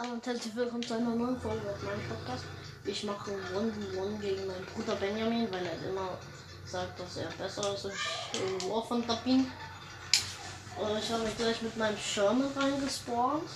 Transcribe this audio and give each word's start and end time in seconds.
Hallo 0.00 0.14
und 0.14 0.26
herzlich 0.26 0.56
willkommen 0.56 0.82
zu 0.82 0.94
einer 0.94 1.14
neuen 1.14 1.38
Folge 1.38 1.70
auf 1.70 1.82
meinem 1.82 2.00
Podcast. 2.08 2.44
Ich 2.86 3.04
mache 3.04 3.32
One-One 3.54 4.16
gegen 4.18 4.46
meinen 4.46 4.64
Bruder 4.74 4.96
Benjamin, 4.96 5.46
weil 5.52 5.66
er 5.66 5.90
immer 5.90 6.16
sagt, 6.64 6.98
dass 6.98 7.18
er 7.18 7.28
besser 7.36 7.74
ist 7.74 7.84
als 7.84 7.94
ich 7.94 8.40
in 8.40 8.70
War 8.70 8.82
von 8.82 9.06
Tabin. 9.06 9.40
Und 10.80 10.98
ich 10.98 11.12
habe 11.12 11.24
mich 11.24 11.36
gleich 11.36 11.60
mit 11.60 11.76
meinem 11.76 11.98
Sherman 11.98 12.50
reingespawnt. 12.56 13.50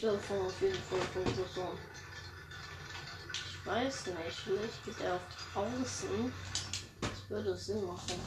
Sicht 0.00 0.04
davon 0.04 0.46
auf 0.46 0.62
jeden 0.62 0.82
Fall 0.82 0.98
verbessern. 1.12 1.78
Ich 3.34 3.66
weiß 3.66 4.06
nicht, 4.06 4.38
vielleicht 4.44 4.84
geht 4.84 5.00
er 5.00 5.16
auf 5.16 5.56
Außen. 5.56 6.32
Das 7.02 7.10
würde 7.30 7.56
Sinn 7.56 7.84
machen. 7.84 8.18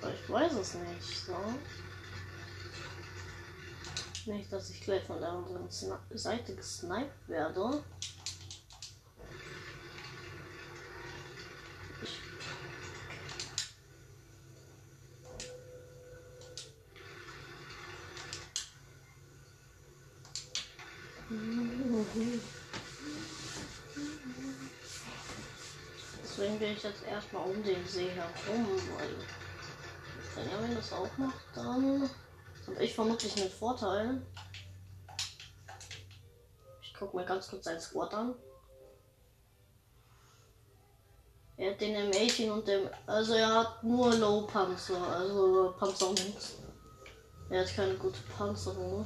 Aber 0.00 0.14
ich 0.14 0.30
weiß 0.30 0.52
es 0.52 0.74
nicht, 0.74 1.26
so. 1.26 1.36
Nicht, 4.30 4.52
dass 4.52 4.70
ich 4.70 4.80
gleich 4.80 5.04
von 5.04 5.20
der 5.20 5.30
anderen 5.30 5.68
Seite 5.70 6.54
gesniped 6.54 7.28
werde. 7.28 7.82
Deswegen 26.22 26.60
will 26.60 26.72
ich 26.72 26.82
jetzt 26.82 27.02
erstmal 27.04 27.44
um 27.50 27.62
den 27.62 27.86
See 27.86 28.08
herum, 28.08 28.66
weil 28.96 29.10
wenn 30.34 30.70
er 30.70 30.76
das 30.76 30.92
auch 30.94 31.14
macht, 31.18 31.44
dann 31.54 32.08
habe 32.66 32.84
ich 32.84 32.94
vermutlich 32.94 33.36
einen 33.38 33.50
Vorteil. 33.50 34.22
Ich 36.82 36.94
gucke 36.94 37.16
mir 37.16 37.26
ganz 37.26 37.48
kurz 37.48 37.64
sein 37.64 37.80
Squad 37.80 38.14
an. 38.14 38.34
Er 41.58 41.72
hat 41.72 41.80
den 41.80 42.12
M18 42.12 42.50
und 42.50 42.66
dem. 42.66 42.88
Also 43.06 43.34
er 43.34 43.54
hat 43.54 43.84
nur 43.84 44.14
Low 44.14 44.46
Panzer, 44.46 45.06
also 45.06 45.74
Panzer 45.78 46.12
nichts. 46.12 46.56
Er 47.50 47.60
hat 47.60 47.76
keine 47.76 47.94
gute 47.94 48.20
Panzerung. 48.36 49.04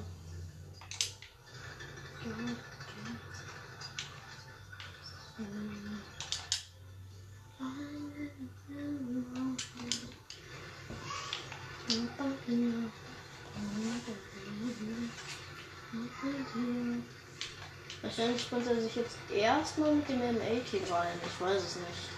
Wahrscheinlich 18.10 18.42
springt 18.42 18.66
er 18.66 18.80
sich 18.80 18.96
jetzt 18.96 19.16
erstmal 19.32 19.94
mit 19.94 20.08
dem 20.08 20.20
M18 20.20 20.90
rein. 20.90 21.12
Ich 21.24 21.40
weiß 21.40 21.62
es 21.62 21.76
nicht. 21.76 22.10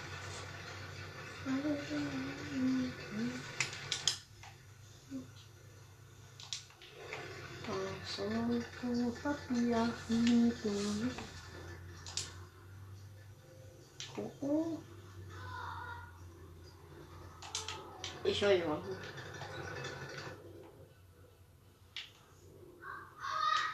Ich 18.25 18.41
höre 18.41 18.53
jemanden. 18.53 18.97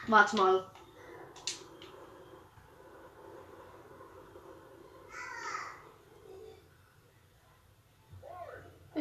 Warte 0.07 0.35
mal. 0.35 0.78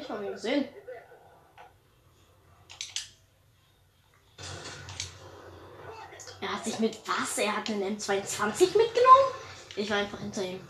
Ich 0.08 0.14
habe 0.14 0.24
ihn 0.24 0.32
gesehen. 0.32 0.64
Er 6.40 6.48
hat 6.48 6.64
sich 6.64 6.78
mit 6.78 6.98
was? 7.06 7.36
Er 7.36 7.54
hat 7.54 7.68
einen 7.68 7.98
M22 7.98 8.74
mitgenommen? 8.74 9.34
Ich 9.76 9.90
war 9.90 9.98
einfach 9.98 10.18
hinter 10.18 10.42
ihm. 10.42 10.60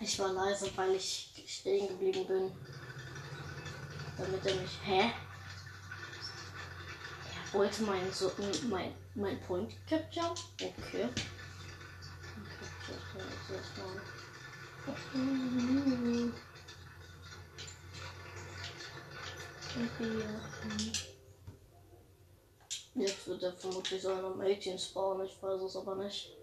Ich 0.00 0.18
war 0.18 0.32
leise, 0.32 0.68
weil 0.74 0.96
ich 0.96 1.44
stehen 1.46 1.86
geblieben 1.86 2.26
bin. 2.26 2.52
Damit 4.18 4.44
er 4.44 4.54
mich. 4.56 4.78
Hä? 4.82 5.12
Er 7.52 7.52
wollte 7.52 7.84
meinen 7.84 8.12
so, 8.12 8.32
mein, 8.68 8.92
mein 9.14 9.40
Point 9.42 9.72
Capture? 9.88 10.34
Okay. 10.60 11.08
Jetzt 22.94 23.26
wird 23.26 23.42
er 23.42 23.52
vermutlich 23.52 24.02
so 24.02 24.12
einer 24.12 24.34
Mädchen 24.34 24.78
spawnen, 24.78 25.26
ich 25.26 25.42
weiß 25.42 25.60
es 25.62 25.76
aber 25.76 25.96
nicht. 25.96 26.36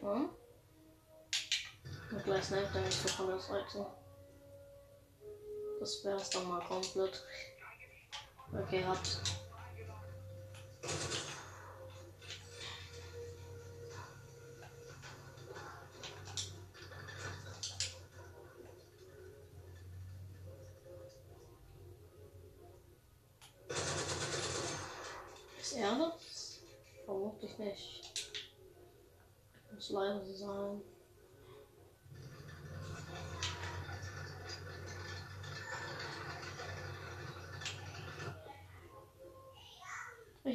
Hm? 0.00 0.30
Und 2.12 2.24
gleich 2.24 2.44
sniped 2.44 2.74
er 2.74 2.80
mich 2.82 2.94
so 2.94 3.08
von 3.08 3.26
der 3.28 3.38
Seite. 3.40 4.05
Das 5.86 6.04
wäre 6.04 6.16
es 6.16 6.30
dann 6.30 6.48
mal 6.48 6.60
komplett. 6.64 7.22
Okay, 8.52 8.84
hat. 8.84 9.20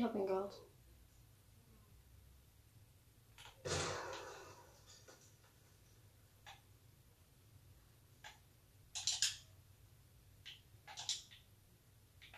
Ich 0.01 0.05
hab 0.07 0.15
ihn 0.15 0.25
gehabt. 0.25 0.59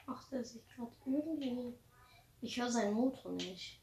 Ach, 0.06 0.30
der 0.30 0.44
sich 0.44 0.68
gerade 0.68 0.92
irgendwie. 1.06 1.80
Ich 2.42 2.60
höre 2.60 2.70
seinen 2.70 2.96
Motor 2.96 3.32
nicht. 3.32 3.80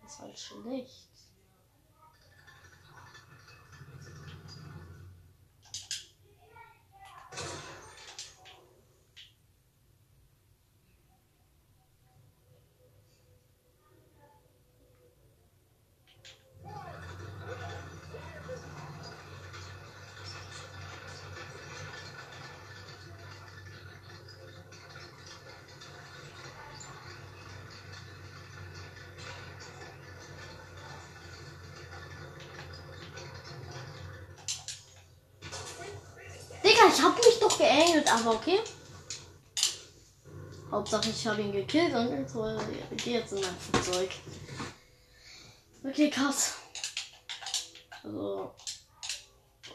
Das 0.00 0.12
ist 0.12 0.18
halt 0.20 0.38
schlecht. 0.38 1.11
Digga, 36.82 36.94
ich 36.94 37.02
hab 37.02 37.16
mich 37.16 37.38
doch 37.38 37.58
geengelt, 37.58 38.12
aber 38.12 38.32
okay. 38.32 38.60
Hauptsache 40.70 41.10
ich 41.10 41.26
habe 41.26 41.42
ihn 41.42 41.52
gekillt 41.52 41.94
und 41.94 42.10
jetzt 42.10 42.34
ich 42.90 43.04
gehe 43.04 43.20
jetzt 43.20 43.32
in 43.32 43.40
mein 43.40 43.56
Flugzeug. 43.58 44.10
Okay, 45.84 46.10
krass. 46.10 46.54
Also. 48.02 48.54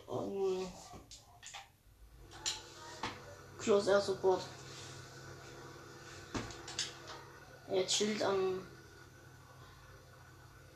Um, 0.07 0.67
Close 3.59 3.91
Air 3.91 4.01
Support. 4.01 4.41
Er 7.69 7.85
chillt 7.85 8.23
an 8.23 8.65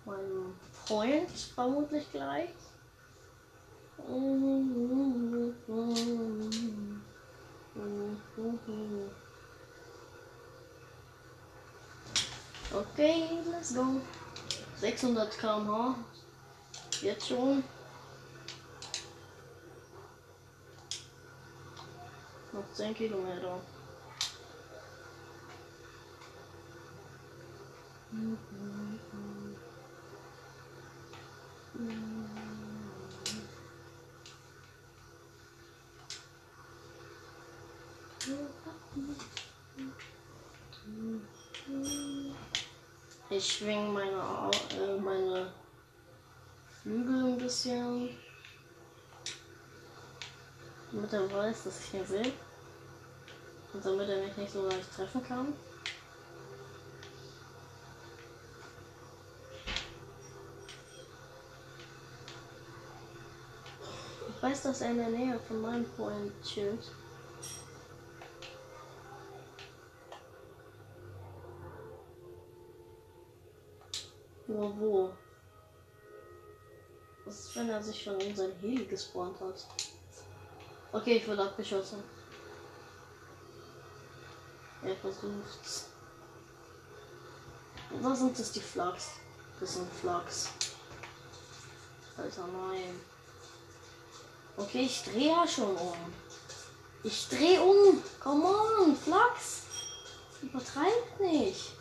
meinem 0.06 0.60
Freund 0.86 1.32
vermutlich 1.32 2.12
gleich. 2.12 2.50
Okay, 12.74 13.28
let's 13.52 13.74
go. 13.74 14.02
600 14.78 15.38
km/h. 15.38 15.96
Jetzt 17.02 17.28
schon. 17.28 17.64
Noch 22.54 22.74
10 22.74 22.94
Kilometer. 22.94 23.62
Ich 43.30 43.58
schwinge 43.58 43.90
meine, 43.90 44.52
äh, 44.78 44.98
meine 45.00 45.54
Flügel 46.82 47.24
ein 47.24 47.38
bisschen. 47.38 48.10
Damit 50.92 51.14
er 51.14 51.32
weiß, 51.32 51.64
dass 51.64 51.86
ich 51.86 51.94
ihn 51.94 52.06
sehe. 52.06 52.34
Und 53.74 53.86
damit 53.86 54.10
er 54.10 54.26
mich 54.26 54.36
nicht 54.36 54.52
so 54.52 54.68
leicht 54.68 54.94
treffen 54.94 55.24
kann. 55.24 55.54
Ich 64.36 64.44
weiß, 64.44 64.64
dass 64.64 64.82
er 64.82 64.92
in 64.92 64.98
der 64.98 65.10
Nähe 65.10 65.40
von 65.40 65.62
meinem 65.62 65.86
Point 65.92 66.34
chillt. 66.44 66.92
Nur 74.52 74.78
wo? 74.78 75.14
Was 77.26 77.40
ist, 77.40 77.56
wenn 77.56 77.70
er 77.70 77.82
sich 77.82 78.04
schon 78.04 78.20
in 78.20 78.36
sein 78.36 78.52
Heli 78.60 78.86
gespawnt 78.86 79.40
hat? 79.40 79.66
Okay, 80.92 81.18
ich 81.18 81.28
wurde 81.28 81.44
abgeschossen. 81.44 82.04
Er 84.84 84.96
versucht's. 84.96 85.86
Was 88.02 88.20
sind 88.20 88.38
das 88.38 88.52
die 88.52 88.60
Flags? 88.60 89.12
Das 89.60 89.76
sind 89.76 89.90
Flags. 89.94 90.50
Alter, 92.18 92.48
nein. 92.48 93.00
Okay, 94.58 94.82
ich 94.82 95.04
drehe 95.04 95.30
ja 95.30 95.48
schon 95.48 95.76
um. 95.78 96.14
Ich 97.04 97.30
drehe 97.30 97.62
um. 97.62 98.04
Come 98.20 98.46
on, 98.46 98.96
Flags. 98.98 99.62
Übertreibt 100.42 101.20
nicht. 101.22 101.81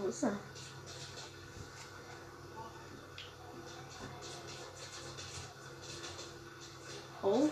Wo 0.00 0.08
ist 0.08 0.22
er? 0.22 0.38
Oh. 7.22 7.48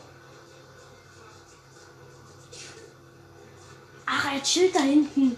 Ach, 4.06 4.32
er 4.32 4.42
chillt 4.42 4.74
da 4.74 4.80
hinten. 4.80 5.36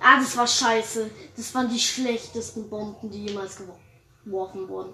Ah, 0.00 0.20
das 0.20 0.36
war 0.36 0.46
scheiße. 0.46 1.10
Das 1.36 1.54
waren 1.54 1.68
die 1.68 1.80
schlechtesten 1.80 2.68
Bomben, 2.68 3.10
die 3.10 3.26
jemals 3.26 3.58
gewo- 3.58 3.78
geworfen 4.24 4.68
wurden. 4.68 4.92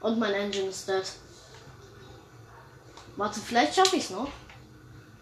Und 0.00 0.18
mein 0.18 0.34
Engine 0.34 0.68
ist 0.68 0.88
dead. 0.88 1.04
Warte, 3.16 3.40
vielleicht 3.40 3.74
schaffe 3.74 3.96
ich 3.96 4.04
es 4.04 4.10
noch. 4.10 4.28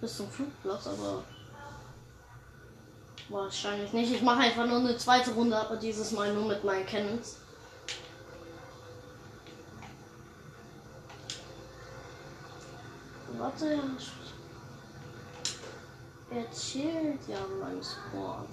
Bis 0.00 0.17
zum 0.17 0.31
Flugplatz, 0.31 0.87
aber. 0.87 1.23
Wahrscheinlich 3.29 3.93
nicht. 3.93 4.12
Ich 4.12 4.23
mache 4.23 4.41
einfach 4.41 4.67
nur 4.67 4.79
eine 4.79 4.97
zweite 4.97 5.32
Runde, 5.32 5.56
aber 5.56 5.76
dieses 5.76 6.11
Mal 6.12 6.35
nur 6.35 6.47
mit 6.47 6.64
meinen 6.64 6.87
Cannons. 6.87 7.37
Warte. 13.38 13.81
Er 16.31 16.50
chillt 16.50 17.26
ja 17.26 17.38
an 17.38 17.58
meinem 17.58 17.82
Spawn. 17.82 18.46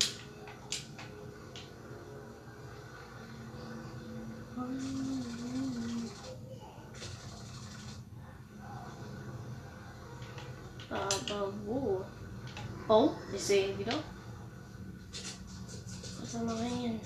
Aber 10.90 11.54
wo? 11.66 12.06
Oh, 12.90 13.12
ich 13.34 13.44
sehe 13.44 13.72
ihn 13.72 13.80
wieder. 13.80 13.94
Was 16.22 16.32
soll 16.32 16.44
man 16.44 16.56
rein? 16.56 17.02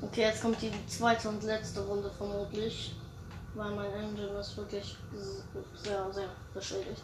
Okay, 0.00 0.20
jetzt 0.22 0.42
kommt 0.42 0.62
die 0.62 0.70
zweite 0.86 1.28
und 1.28 1.42
letzte 1.42 1.80
Runde 1.84 2.10
vermutlich. 2.10 2.94
Weil 3.54 3.74
mein 3.74 3.92
Engine 3.92 4.38
ist 4.38 4.56
wirklich 4.56 4.96
sehr, 5.74 6.12
sehr 6.12 6.28
beschädigt. 6.54 7.02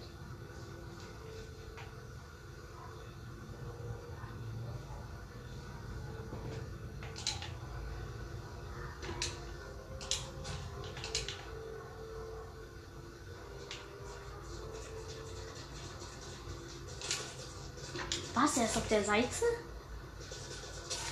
Auf 18.88 18.95
der 18.95 19.04
Seite? 19.04 19.45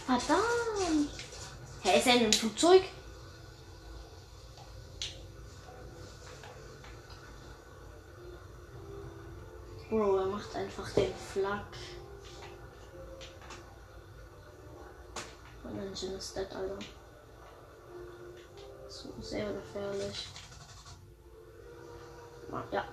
Verdammt! 0.07 1.11
Hä, 1.83 1.99
ist 1.99 2.07
er 2.07 2.15
in 2.15 2.21
einem 2.21 2.33
Flugzeug? 2.33 2.83
Bro, 9.91 10.17
er 10.17 10.27
macht 10.27 10.57
einfach 10.57 10.91
den 10.95 11.13
Flak. 11.15 11.67
Mein 15.63 15.79
Engine 15.87 16.15
ist 16.15 16.35
dead, 16.35 16.49
Alter. 16.55 16.79
So 18.89 19.13
sehr 19.21 19.53
gefährlich. 19.53 20.29
Ja. 22.73 22.85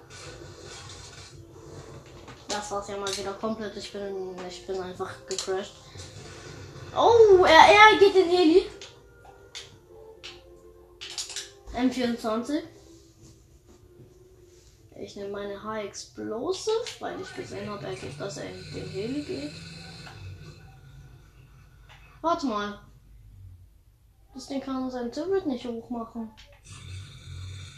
Das 2.53 2.69
war's 2.69 2.87
ja 2.87 2.97
mal 2.97 3.17
wieder 3.17 3.33
komplett. 3.33 3.75
Ich 3.75 3.91
bin, 3.91 4.35
ich 4.47 4.67
bin 4.67 4.79
einfach 4.79 5.11
gecrashed. 5.27 5.73
Oh, 6.95 7.43
er, 7.43 7.49
er 7.49 7.97
geht 7.97 8.15
in 8.15 8.29
Heli. 8.29 8.69
M24. 11.75 12.61
Ich 15.01 15.15
nehme 15.15 15.31
meine 15.31 15.63
High 15.63 15.87
Explosive, 15.87 16.75
weil 16.99 17.19
ich 17.19 17.35
gesehen 17.35 17.67
habe, 17.67 17.87
dass 18.19 18.37
er 18.37 18.51
in 18.51 18.63
den 18.75 18.87
Heli 18.87 19.23
geht. 19.23 19.51
Warte 22.21 22.45
mal. 22.45 22.79
Das 24.35 24.45
Ding 24.45 24.61
kann 24.61 24.91
sein 24.91 25.11
Turret 25.11 25.47
nicht 25.47 25.65
hochmachen. 25.65 26.29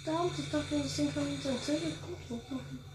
Verdammt, 0.03 0.37
ich 0.37 0.51
dachte, 0.51 0.79
das 0.79 0.95
Ding 0.97 1.13
kann 1.13 1.23
sein 1.41 1.57
Turret 1.65 2.01
gut 2.01 2.29
hochmachen. 2.29 2.94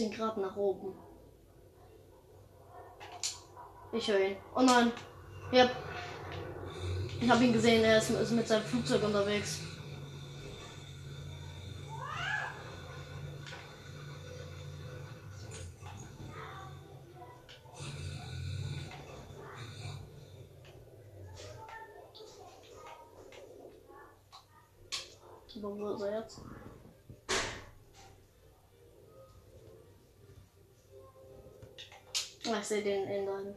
15 0.00 0.16
Grad 0.16 0.38
nach 0.38 0.56
oben. 0.56 0.94
Ich 3.92 4.08
höre 4.08 4.20
ihn. 4.20 4.36
Oh 4.54 4.62
nein. 4.62 4.92
Ja. 5.52 5.68
Ich 7.20 7.28
habe 7.28 7.44
ihn 7.44 7.52
gesehen, 7.52 7.84
er 7.84 7.98
ist, 7.98 8.08
ist 8.08 8.30
mit 8.30 8.48
seinem 8.48 8.62
Flugzeug 8.62 9.02
unterwegs. 9.02 9.60
Aber 25.56 25.76
wo 25.76 25.90
ist 25.90 26.00
er 26.00 26.20
jetzt? 26.20 26.40
Ah, 32.50 32.58
Ich 32.60 32.66
sehe 32.66 32.82
den 32.82 33.04
in 33.08 33.26
deinem. 33.26 33.54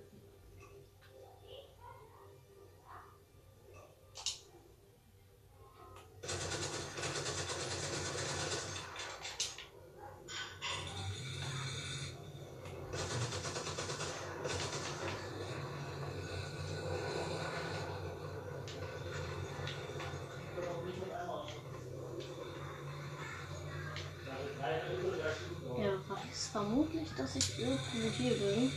Er 25.78 25.94
weiß 26.10 26.50
vermutlich, 26.52 27.10
dass 27.18 27.36
ich 27.36 27.60
irgendwo 27.60 28.10
hier 28.18 28.34
bin. 28.36 28.72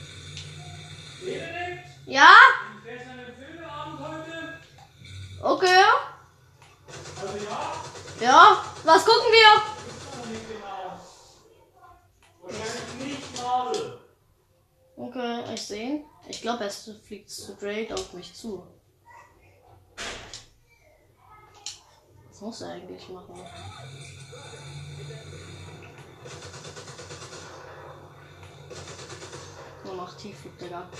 Ja? 2.07 2.29
Fährst 2.83 3.07
du 3.07 3.11
an 3.11 3.17
den 3.19 3.35
Filmeabend 3.37 4.01
heute? 4.01 4.59
Okay. 5.43 5.85
Also 7.21 7.37
ja, 7.45 7.83
Ja. 8.21 8.65
Was 8.85 9.05
gucken 9.05 9.31
wir? 9.31 9.63
ist 9.89 10.17
noch 10.17 10.27
nicht 10.27 10.49
genau. 10.49 11.01
Wahrscheinlich 12.43 13.19
nicht 13.19 13.43
Marvel. 13.43 13.99
Okay, 14.97 15.55
ich 15.55 15.63
sehe 15.63 15.83
ihn. 15.91 16.05
Ich 16.29 16.41
glaube, 16.41 16.65
er 16.65 16.71
fliegt 17.07 17.31
straight 17.31 17.93
auf 17.93 18.13
mich 18.15 18.35
zu. 18.35 18.67
Was 22.29 22.41
muss 22.41 22.61
er 22.63 22.71
eigentlich 22.71 23.09
machen? 23.09 23.35
Nur 29.85 29.95
noch 29.95 30.17
tief 30.17 30.37
fliegt, 30.41 30.61
Digga. 30.61 30.91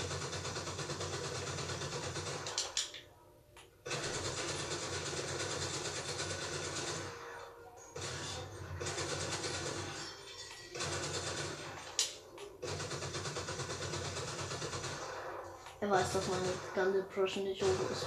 Er 15.87 15.91
weiß, 15.93 16.13
dass 16.13 16.27
meine 16.27 16.51
Gun 16.75 16.93
Depression 16.93 17.45
nicht 17.45 17.61
hoch 17.61 17.89
ist. 17.89 18.05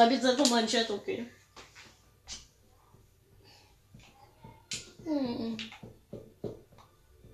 Ich 0.00 0.06
schreibe 0.06 0.14
jetzt 0.14 0.24
einfach 0.24 0.50
mal 0.50 0.60
in 0.60 0.66
den 0.66 0.70
Chat, 0.70 0.88
okay. 0.88 1.26
Hm. 5.04 5.58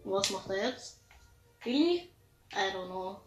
Was 0.02 0.30
macht 0.30 0.50
er 0.50 0.70
jetzt? 0.70 0.98
Billy? 1.62 2.10
I 2.52 2.72
don't 2.74 2.88
know. 2.88 3.20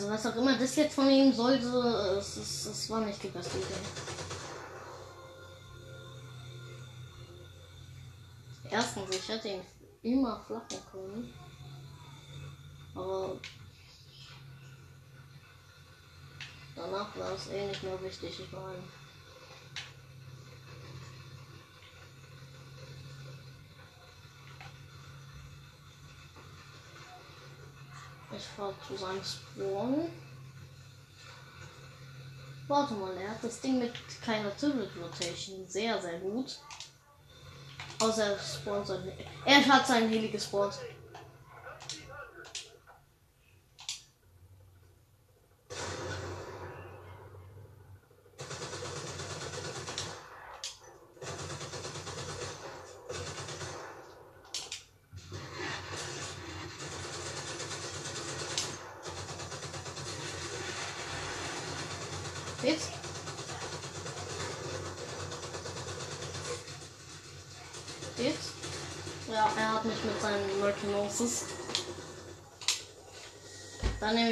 Also 0.00 0.12
was 0.12 0.26
auch 0.26 0.36
immer 0.36 0.56
das 0.56 0.76
jetzt 0.76 0.94
von 0.94 1.10
ihm 1.10 1.30
sollte, 1.30 1.66
es, 2.18 2.34
es, 2.38 2.64
es 2.64 2.88
war 2.88 3.02
nicht 3.02 3.22
die 3.22 3.28
beste 3.28 3.58
Idee. 3.58 3.66
Erstens, 8.70 9.14
ich 9.14 9.28
hätte 9.28 9.48
ihn 9.48 9.60
immer 10.02 10.40
flachen 10.40 10.78
können. 10.90 11.34
Aber 12.94 13.36
danach 16.74 17.18
war 17.18 17.32
es 17.34 17.48
eh 17.48 17.66
nicht 17.66 17.82
mehr 17.82 18.02
wichtig, 18.02 18.40
ich 18.40 18.52
meine. 18.52 18.82
Ich 28.36 28.44
fahre 28.44 28.74
zu 28.86 28.96
seinem 28.96 29.22
Spawn. 29.24 30.08
Warte 32.68 32.94
mal, 32.94 33.16
er 33.16 33.30
hat 33.30 33.42
das 33.42 33.60
Ding 33.60 33.80
mit 33.80 33.92
keiner 34.24 34.56
Tilted 34.56 34.90
Rotation. 34.96 35.66
Sehr, 35.66 36.00
sehr 36.00 36.20
gut. 36.20 36.58
Außer 38.00 38.32
er 38.32 38.38
spawnt 38.38 38.86
sein. 38.86 39.12
Er 39.44 39.66
hat 39.66 39.86
sein 39.86 40.08
Heli 40.08 40.28
gespawnt. 40.28 40.74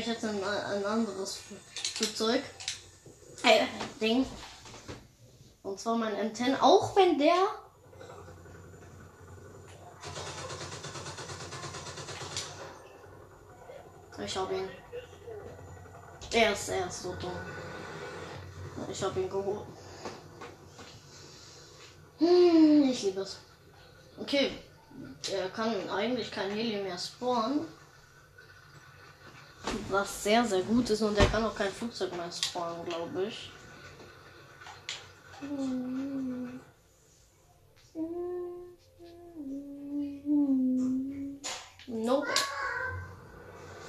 Jetzt 0.09 0.25
ein, 0.25 0.43
ein 0.43 0.87
anderes 0.87 1.39
Flugzeug. 1.93 2.43
Äh, 3.43 3.67
Ding. 4.01 4.25
Und 5.63 5.79
zwar 5.79 5.99
mein 5.99 6.15
M10. 6.15 6.59
Auch 6.59 6.97
wenn 6.97 7.19
der. 7.19 7.35
Ich 14.25 14.35
habe 14.35 14.55
ihn. 14.55 14.69
Er 16.33 16.53
ist, 16.55 16.71
er 16.71 16.87
ist 16.87 17.03
so 17.03 17.13
dumm. 17.17 17.31
Ich 18.91 19.03
habe 19.03 19.21
ihn 19.21 19.29
geholt. 19.29 19.67
Hm, 22.17 22.89
ich 22.91 23.03
liebe 23.03 23.21
es. 23.21 23.37
Okay, 24.19 24.53
er 25.31 25.51
kann 25.51 25.91
eigentlich 25.91 26.31
kein 26.31 26.51
Heli 26.51 26.83
mehr 26.83 26.97
spawnen. 26.97 27.78
Was 29.91 30.23
sehr, 30.23 30.45
sehr 30.45 30.63
gut 30.63 30.91
ist 30.91 31.03
und 31.03 31.17
er 31.19 31.27
kann 31.27 31.45
auch 31.45 31.55
kein 31.55 31.71
Flugzeug 31.71 32.15
mehr 32.17 32.31
spawnen, 32.31 32.85
glaube 32.85 33.25
ich. 33.25 33.51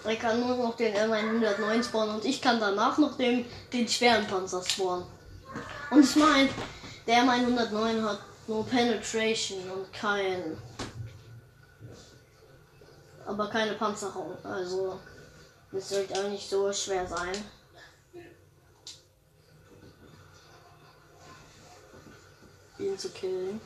Er 0.10 0.16
kann 0.16 0.40
nur 0.40 0.56
noch 0.56 0.76
den 0.76 0.96
M109 0.96 1.84
spawnen 1.84 2.16
und 2.16 2.26
ich 2.26 2.42
kann 2.42 2.60
danach 2.60 2.98
noch 2.98 3.16
den, 3.16 3.46
den 3.72 3.88
schweren 3.88 4.26
Panzer 4.26 4.64
spawnen. 4.64 5.06
Und 5.92 6.04
ich 6.04 6.16
meine, 6.16 6.50
der 7.06 7.24
M109 7.24 8.02
hat 8.04 8.20
nur 8.48 8.66
Penetration 8.66 9.60
und 9.70 9.94
kein. 9.94 10.58
Aber 13.26 13.48
keine 13.50 13.74
Panzerung. 13.74 14.36
Also, 14.44 15.00
das 15.72 15.90
sollte 15.90 16.14
auch 16.14 16.30
nicht 16.30 16.50
so 16.50 16.72
schwer 16.74 17.08
sein. 17.08 17.36
Ihn 22.80 22.98
zu 22.98 23.10
killen. 23.10 23.62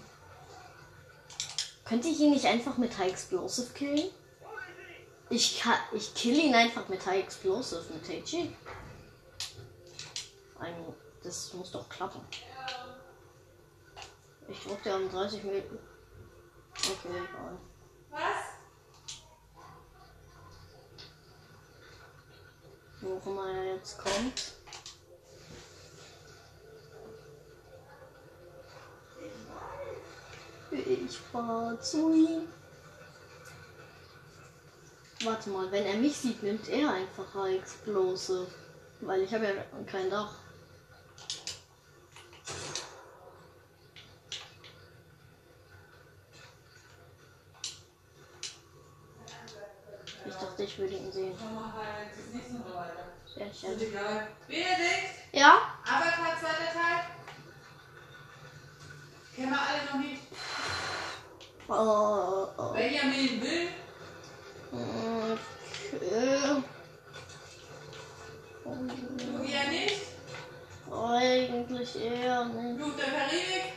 Könnte 1.86 2.08
ich 2.08 2.20
ihn 2.20 2.32
nicht 2.32 2.46
einfach 2.46 2.78
mit 2.78 2.98
High 2.98 3.12
Explosive 3.12 3.72
killen? 3.74 4.10
Ich 5.30 5.60
kann, 5.60 5.78
ich 5.94 6.14
kill 6.14 6.38
ihn 6.38 6.56
einfach 6.56 6.88
mit 6.90 7.06
High 7.06 7.24
Explosive 7.24 7.84
mit. 7.94 8.56
Ein, 10.60 10.76
das 11.24 11.54
muss 11.54 11.72
doch 11.72 11.88
klappen. 11.90 12.22
Ich 14.48 14.68
der 14.84 14.96
um 14.96 15.10
30 15.10 15.44
Meter. 15.44 15.76
Okay, 16.76 17.10
egal. 17.10 17.58
Was? 18.12 18.54
Wo 23.04 23.18
auch 23.18 23.26
immer 23.28 23.52
er 23.52 23.76
jetzt 23.76 23.98
kommt. 23.98 24.54
Ich 30.72 31.18
fahr 31.18 31.80
zu 31.82 32.14
ihm. 32.14 32.48
Warte 35.24 35.50
mal, 35.50 35.72
wenn 35.72 35.86
er 35.86 35.98
mich 35.98 36.16
sieht, 36.16 36.42
nimmt 36.44 36.68
er 36.70 36.94
einfach 36.94 37.46
Explosive. 37.46 38.48
Weil 39.02 39.24
ich 39.24 39.34
habe 39.34 39.46
ja 39.46 39.54
kein 39.86 40.10
Dach. 40.10 40.36
Ich 50.26 50.34
dachte, 50.36 50.64
ich 50.64 50.80
würde 50.80 50.94
ihn 50.94 51.12
sehen. 51.12 51.36
Komm 51.38 51.56
mal 51.56 51.74
halt, 51.74 52.10
das 52.18 52.34
nächste 52.34 52.54
Mal 52.54 52.76
weiter. 52.76 53.04
Sehr 53.36 53.48
Ist 53.48 53.62
schön. 53.62 53.80
egal. 53.82 54.28
Benedikt, 54.48 55.16
Ja? 55.32 55.58
Avatar, 55.84 56.40
zweiter 56.40 56.72
Teil. 56.74 57.04
Kennen 59.36 59.50
wir 59.52 59.60
alle 59.60 59.86
noch 59.92 60.00
nicht. 60.08 60.22
Oh, 61.68 62.48
oh. 62.58 62.74
Benjamin 62.74 63.42
will. 63.42 63.70
Okay. 64.72 66.64
Du 68.66 69.44
eher 69.44 69.68
nicht. 69.70 70.02
Eigentlich 70.92 71.96
eher 71.96 72.46
nicht. 72.46 72.82
Fluch 72.82 72.96
der 72.98 73.06
Karibik. 73.06 73.74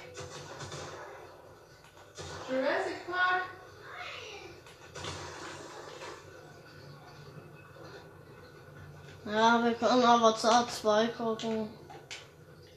Ja, 9.27 9.63
wir 9.65 9.75
können 9.75 10.05
Avatar 10.05 10.69
2 10.69 11.09
gucken. 11.09 11.69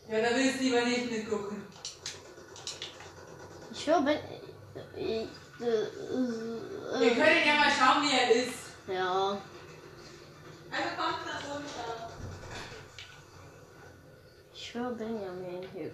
Ja, 0.09 0.19
da 0.21 0.35
willst 0.35 0.59
du 0.59 0.63
lieber 0.63 0.81
nicht 0.83 1.11
mitgucken. 1.11 1.61
Ich 3.71 3.85
höre, 3.87 4.03
wenn. 4.05 4.17
Ich, 4.95 5.27
äh, 5.61 6.99
Wir 6.99 7.11
können 7.11 7.45
ja 7.45 7.55
mal 7.55 7.69
schauen, 7.71 8.03
wie 8.03 8.13
er 8.17 8.31
ist. 8.31 8.53
ja. 8.87 9.37
Also 10.71 10.89
kommt 10.97 11.25
da 11.25 11.53
runter. 11.53 12.09
Ich 14.53 14.73
höre 14.73 14.91
Benjamin 14.91 15.67
hier. 15.73 15.91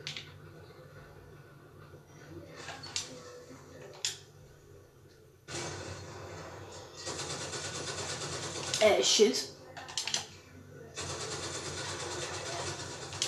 Äh, 8.81 9.03
shit. 9.03 9.54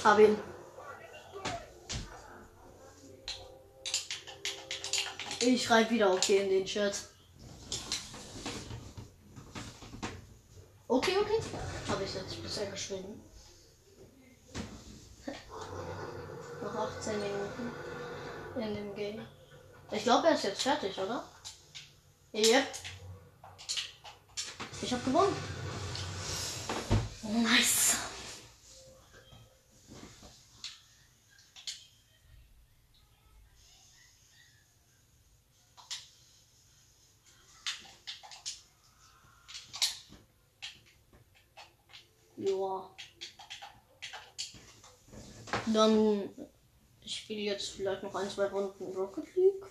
Hab 0.08 0.20
ihn. 0.20 0.38
Ich 5.42 5.66
schreibe 5.66 5.90
wieder 5.90 6.14
okay 6.14 6.44
in 6.44 6.50
den 6.50 6.66
Chat. 6.66 6.96
Okay, 10.88 11.18
okay. 11.18 11.42
Habe 11.90 12.06
ich 12.06 12.14
jetzt 12.14 12.42
bisher 12.42 12.72
geschrieben. 12.72 13.22
Noch 16.64 16.76
18 16.76 17.14
Minuten 17.20 17.72
in 18.62 18.76
dem 18.76 18.96
Game. 18.96 19.28
Ich 19.92 20.04
glaube, 20.04 20.28
er 20.30 20.36
ist 20.36 20.46
jetzt 20.46 20.64
fertig, 20.64 20.98
oder? 20.98 21.22
Yep. 22.32 22.66
Ich 24.82 24.94
habe 24.94 25.04
gewonnen. 25.04 25.36
Nice. 27.24 27.87
Dann 45.78 46.32
ich 47.02 47.20
spiele 47.20 47.42
jetzt 47.42 47.70
vielleicht 47.70 48.02
noch 48.02 48.16
ein, 48.16 48.28
zwei 48.28 48.48
Runden 48.48 48.98
Rocket 48.98 49.36
League. 49.36 49.68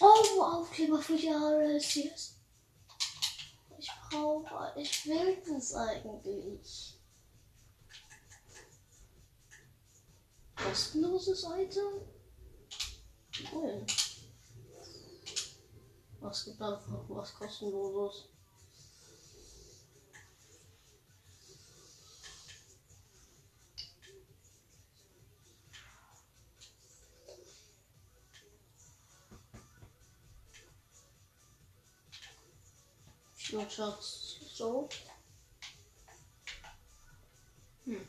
Oh, 0.00 0.42
Aufkleber 0.42 1.00
für 1.00 1.16
die 1.16 1.28
RLCS. 1.28 2.40
Ich 3.78 3.90
brauche, 4.10 4.74
ich 4.76 5.06
will 5.06 5.40
das 5.46 5.72
eigentlich. 5.72 6.98
Kostenloses 10.56 11.44
Item? 11.44 12.13
Was 16.20 16.44
gibt 16.44 16.62
einfach 16.62 17.08
was 17.08 17.34
kostenloses? 17.34 18.28
Screenshots 33.36 34.38
so. 34.54 34.88
Hm. 37.84 38.08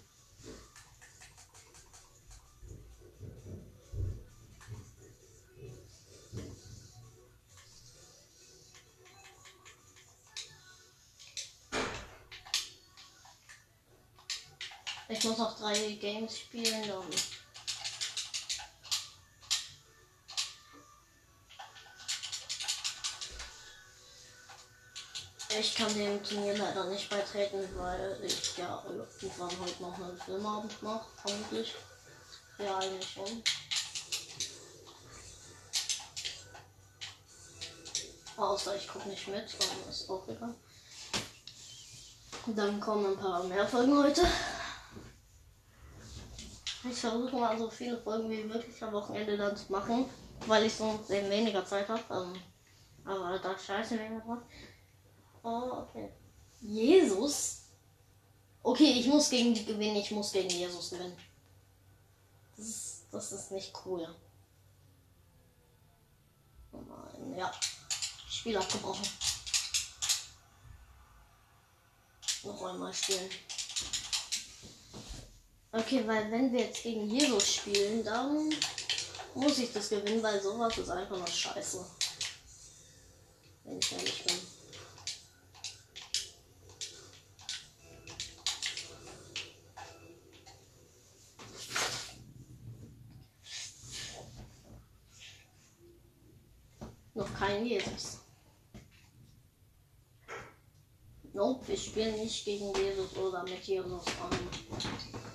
Ich 15.07 15.23
muss 15.23 15.37
noch 15.37 15.57
drei 15.57 15.91
Games 15.93 16.39
spielen, 16.39 16.87
dann. 16.87 17.03
Ich 25.57 25.75
kann 25.75 25.93
dem 25.93 26.21
Turnier 26.23 26.57
leider 26.57 26.85
nicht 26.85 27.09
beitreten, 27.09 27.69
weil 27.77 28.19
ich 28.23 28.57
ja 28.57 28.83
irgendwann 28.87 29.59
heute 29.59 29.81
noch 29.83 29.95
einen 29.95 30.19
Filmabend 30.19 30.81
mache, 30.81 31.05
vermutlich. 31.21 31.75
Ja, 32.57 32.77
eigentlich 32.79 33.07
schon. 33.07 33.43
Außer 38.37 38.75
ich 38.75 38.87
gucke 38.87 39.07
nicht 39.07 39.27
mit, 39.27 39.55
aber 39.55 39.89
ist 39.89 40.09
auch 40.09 40.27
egal. 40.27 40.55
Dann 42.47 42.79
kommen 42.79 43.05
ein 43.05 43.17
paar 43.17 43.43
mehr 43.43 43.67
Folgen 43.67 43.97
heute. 43.97 44.27
Ich 46.87 46.97
versuche 46.97 47.35
mal 47.35 47.57
so 47.57 47.69
viele 47.69 47.99
Folgen 47.99 48.29
wie 48.29 48.43
möglich 48.43 48.83
am 48.83 48.93
Wochenende 48.93 49.35
dann 49.35 49.57
zu 49.57 49.71
machen, 49.71 50.05
weil 50.45 50.65
ich 50.65 50.73
sonst 50.73 51.09
eben 51.09 51.29
weniger 51.29 51.65
Zeit 51.65 51.89
habe. 51.89 52.03
Ähm, 52.11 52.41
aber 53.03 53.39
da 53.39 53.57
scheiße 53.57 53.97
weniger 53.97 54.21
drauf. 54.21 54.39
Oh, 55.43 55.83
okay. 55.83 56.13
Jesus. 56.61 57.63
Okay, 58.61 58.99
ich 58.99 59.07
muss 59.07 59.29
gegen 59.29 59.53
die 59.53 59.65
gewinnen. 59.65 59.95
Ich 59.95 60.11
muss 60.11 60.31
gegen 60.31 60.49
Jesus 60.49 60.91
gewinnen. 60.91 61.17
Das 62.55 62.65
ist, 62.65 63.07
das 63.11 63.31
ist 63.31 63.51
nicht 63.51 63.73
cool. 63.85 64.07
Oh 66.71 66.81
nein, 66.81 67.35
ja. 67.37 67.51
Spiel 68.29 68.57
abgebrochen. 68.57 69.07
Noch 72.43 72.63
einmal 72.63 72.93
spielen. 72.93 73.29
Okay, 75.77 76.07
weil 76.07 76.31
wenn 76.31 76.53
wir 76.53 76.61
jetzt 76.61 76.83
gegen 76.83 77.09
Jesus 77.09 77.55
spielen, 77.55 78.01
dann 78.01 78.49
muss 79.33 79.57
ich 79.57 79.73
das 79.73 79.89
gewinnen, 79.89 80.23
weil 80.23 80.41
sowas 80.41 80.77
ist 80.77 80.89
einfach 80.89 81.17
nur 81.17 81.27
scheiße. 81.27 81.85
Wenn 83.65 83.77
ich 83.77 83.91
ehrlich 83.91 84.23
bin. 84.23 84.35
Noch 97.15 97.33
kein 97.33 97.65
Jesus. 97.65 98.19
Nope, 101.33 101.67
wir 101.67 101.77
spielen 101.77 102.15
nicht 102.17 102.45
gegen 102.45 102.73
Jesus 102.75 103.13
oder 103.17 103.43
mit 103.43 103.61
Jesus 103.65 104.05
an. 104.21 105.34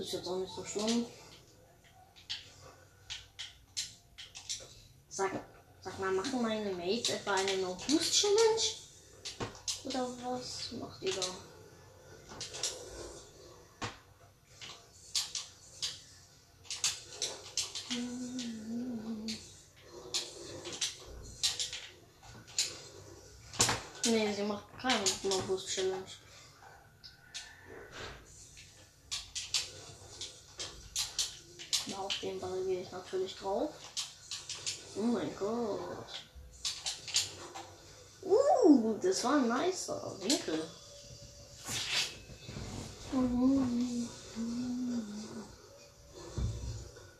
Ist 0.00 0.14
jetzt 0.14 0.26
auch 0.28 0.38
nicht 0.38 0.50
so 0.50 0.64
schlimm. 0.64 1.04
Sag, 5.10 5.30
sag 5.82 5.98
mal, 5.98 6.10
machen 6.10 6.40
meine 6.40 6.72
Mates 6.72 7.10
etwa 7.10 7.34
eine 7.34 7.58
No 7.58 7.74
Boost 7.86 8.14
Challenge? 8.14 8.62
Oder 9.84 10.08
was 10.24 10.72
macht 10.72 11.02
ihr 11.02 11.12
da? 11.12 11.20
Nee, 24.06 24.34
sie 24.34 24.42
macht 24.44 24.64
keine 24.80 25.04
No 25.24 25.42
Den 32.22 32.38
Ball 32.38 32.62
gehe 32.64 32.82
ich 32.82 32.92
natürlich 32.92 33.34
drauf. 33.36 33.70
Oh 34.96 35.02
mein 35.02 35.34
Gott. 35.36 36.06
Uh, 38.22 38.94
das 39.00 39.24
war 39.24 39.36
ein 39.36 39.48
nicer 39.48 40.12
Winkel. 40.20 40.62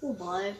Wobei. 0.00 0.54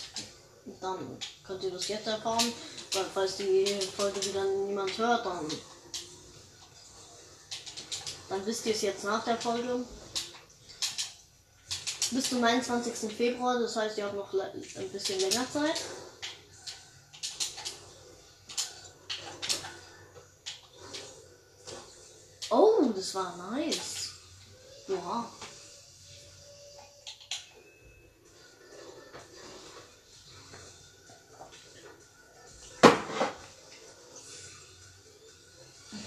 dann 0.80 1.18
könnt 1.44 1.64
ihr 1.64 1.72
das 1.72 1.88
jetzt 1.88 2.06
erfahren. 2.06 2.52
Weil 2.92 3.04
falls 3.12 3.38
die 3.38 3.66
Folge 3.96 4.24
wieder 4.24 4.44
niemand 4.44 4.96
hört, 4.96 5.26
dann, 5.26 5.50
dann 8.28 8.46
wisst 8.46 8.64
ihr 8.66 8.74
es 8.74 8.82
jetzt 8.82 9.02
nach 9.02 9.24
der 9.24 9.36
Folge. 9.36 9.84
Bis 12.12 12.28
zum 12.28 12.40
29. 12.40 13.12
Februar, 13.12 13.58
das 13.58 13.74
heißt, 13.74 13.98
ihr 13.98 14.04
habt 14.04 14.14
noch 14.14 14.32
ein 14.32 14.88
bisschen 14.90 15.18
länger 15.18 15.50
Zeit. 15.52 15.80
Oh, 22.56 22.92
das 23.14 23.22
war 23.22 23.50
nice. 23.50 24.10
Ja. 24.88 25.30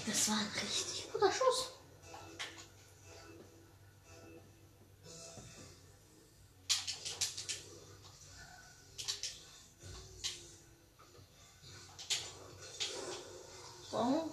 Das 0.06 0.28
war 0.28 0.36
ein 0.36 0.46
richtig 0.62 1.10
guter 1.12 1.32
Schuss. 1.32 1.70
So. 13.90 14.30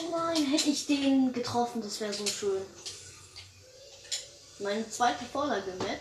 Oh 0.00 0.10
nein, 0.12 0.46
hätte 0.46 0.70
ich 0.70 0.77
den 0.88 1.32
getroffen, 1.32 1.82
das 1.82 2.00
wäre 2.00 2.12
so 2.12 2.26
schön. 2.26 2.62
Meine 4.60 4.88
zweite 4.88 5.24
Vorlage 5.24 5.72
mit. 5.72 6.00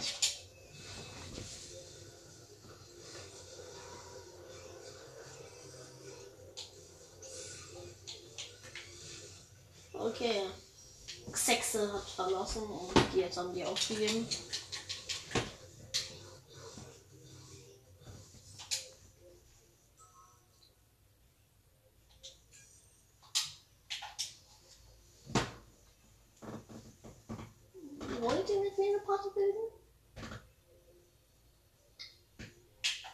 Okay. 9.94 10.44
Sexe 11.34 11.92
hat 11.94 12.10
verlassen 12.10 12.64
und 12.64 13.14
jetzt 13.16 13.38
haben 13.38 13.54
die 13.54 13.64
aufgegeben. 13.64 14.28
Sprache 29.08 29.30
bilden. 29.32 29.72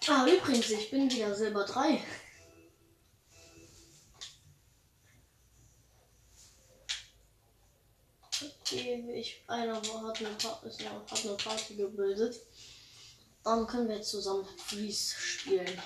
Ah, 0.08 0.26
übrigens, 0.28 0.70
ich 0.72 0.90
bin 0.90 1.10
wieder 1.10 1.36
Silber 1.36 1.66
3. 1.66 2.04
Okay, 8.42 9.06
ich, 9.14 9.44
einer 9.48 9.76
hat 9.76 9.86
eine, 9.86 10.34
hat 10.34 11.26
eine 11.26 11.38
Party 11.38 11.76
gebildet. 11.76 12.42
Dann 13.44 13.68
können 13.68 13.88
wir 13.88 13.98
jetzt 13.98 14.10
zusammen 14.10 14.48
Fries 14.58 15.14
spielen. 15.14 15.80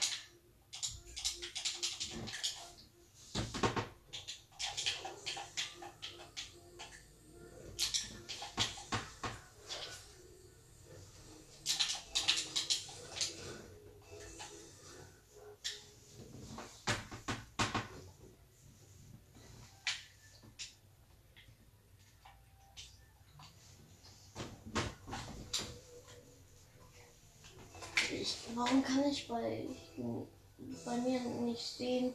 Kann 29.41 30.67
ich 30.67 30.85
bei, 30.85 30.97
mir 30.97 31.19
nicht 31.19 31.61
sehen, 31.61 32.11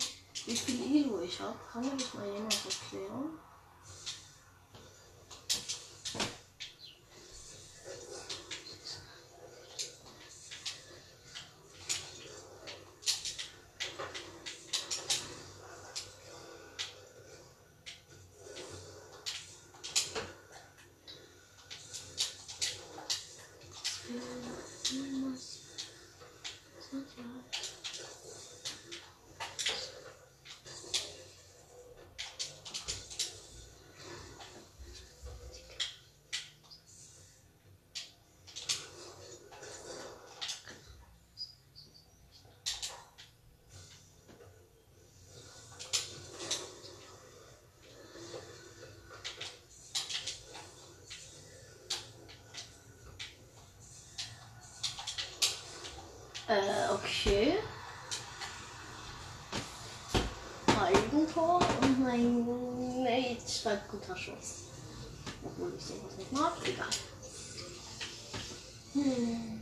wie 0.46 0.56
viel 0.56 1.04
Elo 1.04 1.22
ich 1.22 1.40
habe? 1.40 1.56
Kann 1.72 1.84
mir 1.84 1.96
das 1.96 2.14
mal 2.14 2.26
jemand 2.26 2.54
erklären? 2.64 3.38
Äh, 56.52 56.92
okay. 56.92 57.54
Eigentor 61.22 61.60
und 61.82 62.02
mein 62.02 62.44
Mate 63.04 63.48
schreibt 63.48 63.90
guter 63.90 64.16
Schuss. 64.16 64.64
Obwohl 65.44 65.72
ich 65.76 65.84
sowas 65.84 66.16
nicht 66.18 66.32
mag, 66.32 66.52
egal. 66.64 66.86
Hm. 68.94 69.61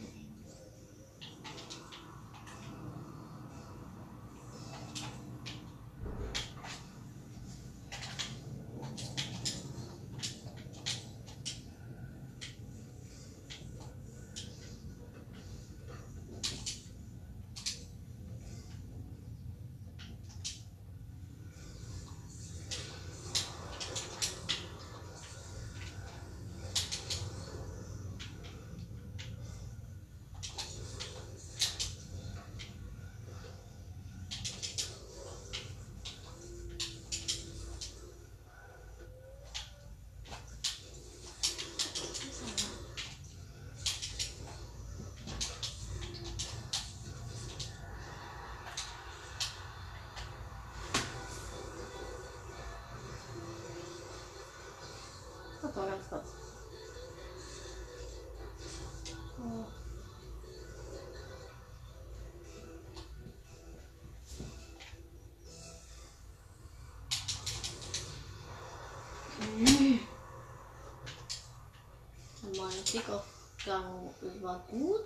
Mein 72.81 72.87
Kickaufgang 72.87 74.11
war 74.41 74.59
gut. 74.71 75.05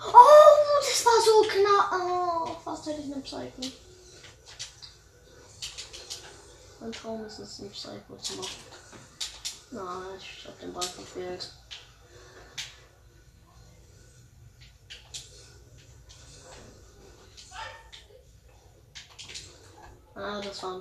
Oh, 0.00 0.80
das 0.80 1.06
war 1.06 1.22
so 1.24 1.42
knapp. 1.48 1.92
Oh, 1.92 2.56
fast 2.64 2.86
hätte 2.86 3.00
ich 3.00 3.12
eine 3.12 3.22
Psycho. 3.22 3.52
Mein 6.80 6.90
Traum 6.90 7.24
ist 7.26 7.38
es, 7.38 7.60
ein 7.60 7.70
Psycho 7.70 8.16
zu 8.20 8.34
machen. 8.34 8.48
Nein, 9.70 10.18
ich 10.18 10.48
hab 10.48 10.58
den 10.58 10.72
Ball 10.72 10.82
verfehlt. 10.82 11.52
Ah, 20.66 20.80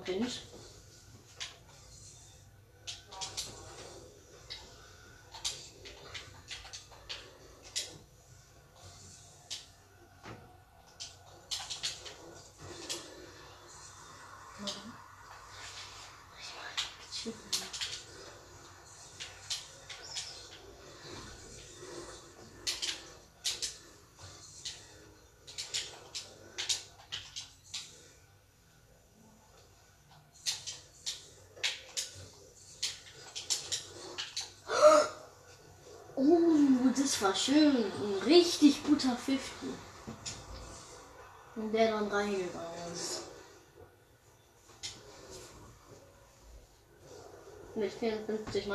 das 37.13 37.21
war 37.21 37.35
schön. 37.35 37.75
Ein 37.75 38.23
richtig 38.25 38.83
guter 38.83 39.15
50. 39.15 39.39
Und 41.55 41.71
der 41.71 41.91
dann 41.91 42.07
reingegangen 42.07 42.91
ist. 42.91 43.21
Mit 47.75 47.91
54 47.91 48.67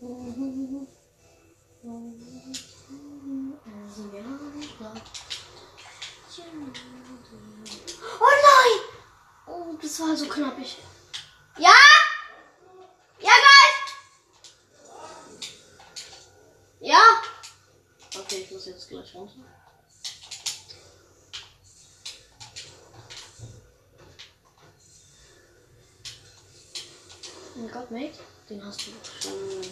Oh 0.00 0.32
nein! 8.42 8.80
Oh, 9.46 9.76
Das 9.82 10.00
war 10.00 10.16
so 10.16 10.26
knapp. 10.28 10.56
Ich. 10.60 10.78
Ja? 11.58 11.74
Ja, 13.20 13.32
Geist! 13.32 13.96
Ja? 16.80 17.00
Okay, 18.20 18.42
ich 18.44 18.50
muss 18.52 18.66
jetzt 18.66 18.88
gleich 18.88 19.14
runter. 19.14 19.34
Oh 27.68 27.70
mein 27.70 27.82
Gott, 27.82 27.90
Mate, 27.90 28.18
den 28.48 28.64
hast 28.64 28.80
du 28.80 28.90
schon. 29.20 29.62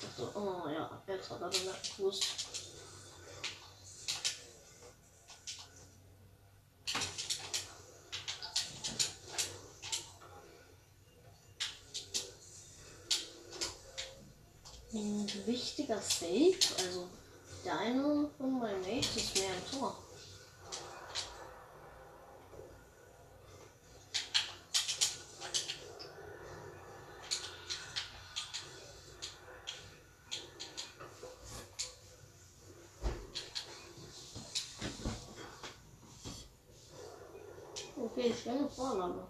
Dachte, 0.00 0.38
oh 0.38 0.68
ja, 0.68 1.02
jetzt 1.06 1.30
hat 1.30 1.42
er 1.42 1.48
bemerkt, 1.50 1.96
gewusst. 1.96 2.24
Ein 14.94 15.46
wichtiger 15.46 16.00
Save, 16.00 16.56
also 16.78 17.08
der 17.64 17.78
eine 17.78 18.30
von 18.38 18.58
meinen 18.58 18.80
Mates 18.80 19.16
ist 19.16 19.36
mehr 19.36 19.50
im 19.50 19.78
Tor. 19.78 19.96
Okay, 38.16 38.32
schöne 38.32 38.68
Vorlage. 38.68 39.26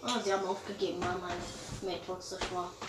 Ah, 0.00 0.18
sie 0.24 0.32
haben 0.32 0.46
aufgegeben, 0.46 0.98
weil 1.00 1.36
mein 1.86 1.94
Mate 1.94 2.06
toxisch 2.06 2.52
war. 2.52 2.85